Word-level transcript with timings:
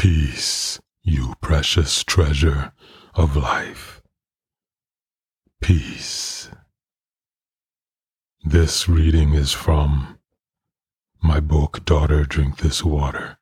Peace, 0.00 0.80
you 1.02 1.34
precious 1.42 2.02
treasure 2.04 2.72
of 3.12 3.36
life. 3.36 4.00
Peace. 5.60 6.48
This 8.42 8.88
reading 8.88 9.34
is 9.34 9.52
from 9.52 10.18
my 11.22 11.38
book, 11.38 11.84
Daughter, 11.84 12.24
Drink 12.24 12.56
This 12.56 12.82
Water, 12.82 13.36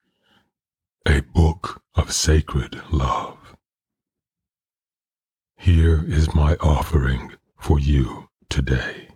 a 1.07 1.21
book 1.21 1.81
of 1.95 2.11
sacred 2.11 2.83
love. 2.91 3.55
Here 5.57 6.05
is 6.09 6.35
my 6.35 6.57
offering 6.57 7.35
for 7.57 7.79
you 7.79 8.31
today. 8.51 9.11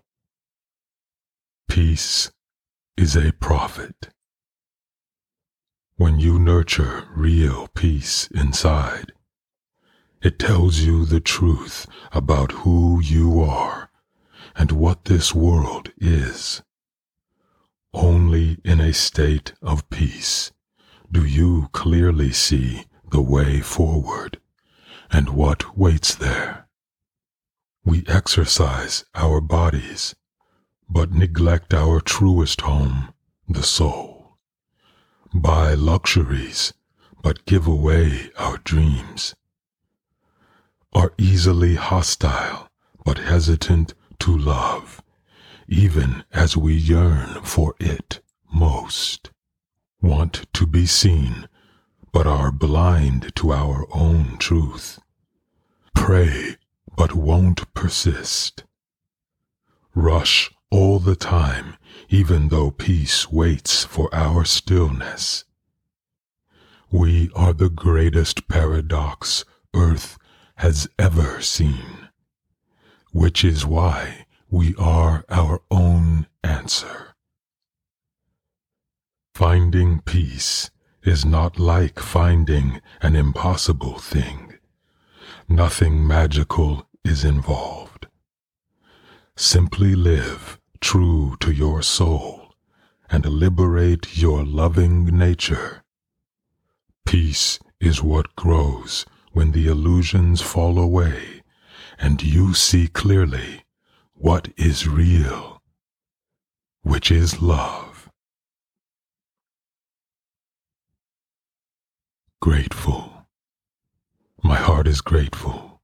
Peace 1.68 2.30
is 2.96 3.16
a 3.16 3.32
prophet. 3.32 4.10
When 6.02 6.18
you 6.18 6.40
nurture 6.40 7.04
real 7.14 7.68
peace 7.76 8.26
inside, 8.34 9.12
it 10.20 10.36
tells 10.36 10.80
you 10.80 11.04
the 11.04 11.20
truth 11.20 11.86
about 12.10 12.50
who 12.66 13.00
you 13.00 13.40
are 13.40 13.88
and 14.56 14.72
what 14.72 15.04
this 15.04 15.32
world 15.32 15.92
is. 15.98 16.60
Only 17.94 18.58
in 18.64 18.80
a 18.80 18.92
state 18.92 19.52
of 19.62 19.88
peace 19.90 20.50
do 21.08 21.24
you 21.24 21.68
clearly 21.70 22.32
see 22.32 22.86
the 23.12 23.22
way 23.22 23.60
forward 23.60 24.40
and 25.08 25.28
what 25.28 25.78
waits 25.78 26.16
there. 26.16 26.66
We 27.84 28.02
exercise 28.08 29.04
our 29.14 29.40
bodies, 29.40 30.16
but 30.90 31.12
neglect 31.12 31.72
our 31.72 32.00
truest 32.00 32.62
home, 32.62 33.14
the 33.48 33.62
soul 33.62 34.11
buy 35.34 35.74
luxuries, 35.74 36.72
but 37.22 37.44
give 37.46 37.66
away 37.66 38.30
our 38.36 38.58
dreams, 38.58 39.34
are 40.92 41.12
easily 41.16 41.74
hostile, 41.74 42.68
but 43.04 43.18
hesitant 43.18 43.94
to 44.18 44.36
love, 44.36 45.02
even 45.68 46.24
as 46.32 46.56
we 46.56 46.74
yearn 46.74 47.42
for 47.42 47.74
it 47.80 48.20
most, 48.52 49.30
want 50.02 50.46
to 50.52 50.66
be 50.66 50.84
seen, 50.84 51.48
but 52.12 52.26
are 52.26 52.52
blind 52.52 53.34
to 53.34 53.52
our 53.52 53.86
own 53.92 54.36
truth, 54.38 54.98
pray, 55.94 56.56
but 56.94 57.14
won't 57.14 57.72
persist, 57.72 58.64
rush 59.94 60.50
all 60.70 60.98
the 60.98 61.16
time 61.16 61.76
even 62.12 62.48
though 62.48 62.70
peace 62.70 63.32
waits 63.32 63.84
for 63.84 64.14
our 64.14 64.44
stillness. 64.44 65.44
We 66.90 67.30
are 67.34 67.54
the 67.54 67.70
greatest 67.70 68.48
paradox 68.48 69.46
earth 69.74 70.18
has 70.56 70.86
ever 70.98 71.40
seen, 71.40 72.10
which 73.12 73.42
is 73.42 73.64
why 73.64 74.26
we 74.50 74.74
are 74.74 75.24
our 75.30 75.62
own 75.70 76.26
answer. 76.44 77.14
Finding 79.34 80.02
peace 80.02 80.70
is 81.02 81.24
not 81.24 81.58
like 81.58 81.98
finding 81.98 82.82
an 83.00 83.16
impossible 83.16 83.98
thing. 83.98 84.58
Nothing 85.48 86.06
magical 86.06 86.86
is 87.06 87.24
involved. 87.24 88.06
Simply 89.34 89.94
live 89.94 90.58
true 90.82 91.36
to 91.38 91.52
your 91.52 91.80
soul 91.80 92.54
and 93.08 93.24
liberate 93.24 94.18
your 94.18 94.44
loving 94.44 95.06
nature. 95.06 95.82
Peace 97.06 97.60
is 97.80 98.02
what 98.02 98.34
grows 98.36 99.06
when 99.32 99.52
the 99.52 99.68
illusions 99.68 100.42
fall 100.42 100.78
away 100.78 101.42
and 101.98 102.20
you 102.22 102.52
see 102.52 102.88
clearly 102.88 103.64
what 104.12 104.48
is 104.56 104.88
real, 104.88 105.62
which 106.82 107.12
is 107.12 107.40
love. 107.40 108.10
Grateful. 112.40 113.28
My 114.42 114.56
heart 114.56 114.88
is 114.88 115.00
grateful. 115.00 115.80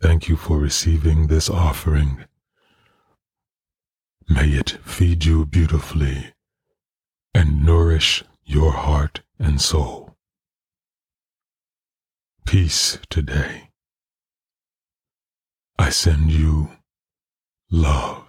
Thank 0.00 0.26
you 0.26 0.36
for 0.36 0.58
receiving 0.58 1.26
this 1.26 1.50
offering 1.50 2.24
May 4.28 4.48
it 4.48 4.70
feed 4.84 5.24
you 5.24 5.46
beautifully 5.46 6.32
and 7.32 7.64
nourish 7.64 8.24
your 8.44 8.72
heart 8.72 9.22
and 9.38 9.60
soul. 9.60 10.16
Peace 12.44 12.98
today. 13.08 13.70
I 15.78 15.90
send 15.90 16.30
you 16.30 16.70
love. 17.70 18.25